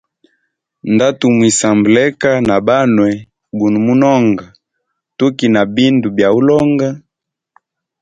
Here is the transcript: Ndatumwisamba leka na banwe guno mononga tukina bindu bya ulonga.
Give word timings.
Ndatumwisamba 0.93 1.87
leka 1.97 2.31
na 2.47 2.57
banwe 2.67 3.09
guno 3.59 3.77
mononga 3.85 4.45
tukina 5.17 5.61
bindu 5.75 6.07
bya 6.15 6.27
ulonga. 6.39 6.89